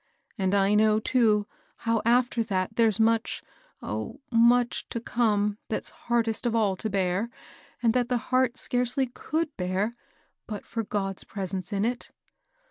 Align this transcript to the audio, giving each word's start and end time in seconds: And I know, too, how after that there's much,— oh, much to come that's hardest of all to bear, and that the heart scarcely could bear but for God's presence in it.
And 0.35 0.55
I 0.55 0.73
know, 0.73 0.99
too, 0.99 1.45
how 1.75 2.01
after 2.05 2.41
that 2.45 2.75
there's 2.75 2.99
much,— 2.99 3.43
oh, 3.83 4.19
much 4.31 4.89
to 4.89 4.99
come 4.99 5.59
that's 5.69 5.91
hardest 5.91 6.47
of 6.47 6.55
all 6.55 6.75
to 6.77 6.89
bear, 6.89 7.29
and 7.83 7.93
that 7.93 8.09
the 8.09 8.17
heart 8.33 8.57
scarcely 8.57 9.05
could 9.05 9.55
bear 9.57 9.95
but 10.47 10.65
for 10.65 10.83
God's 10.83 11.23
presence 11.23 11.71
in 11.71 11.85
it. 11.85 12.09